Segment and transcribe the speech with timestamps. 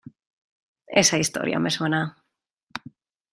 [1.01, 2.01] esa historia me suena.